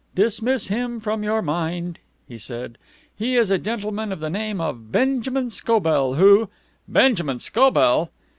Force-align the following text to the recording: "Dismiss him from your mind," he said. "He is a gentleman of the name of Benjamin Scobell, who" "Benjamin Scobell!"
"Dismiss 0.15 0.65
him 0.65 0.99
from 0.99 1.21
your 1.21 1.43
mind," 1.43 1.99
he 2.27 2.39
said. 2.39 2.79
"He 3.15 3.35
is 3.35 3.51
a 3.51 3.59
gentleman 3.59 4.11
of 4.11 4.19
the 4.19 4.31
name 4.31 4.59
of 4.59 4.91
Benjamin 4.91 5.51
Scobell, 5.51 6.15
who" 6.15 6.49
"Benjamin 6.87 7.37
Scobell!" 7.39 8.09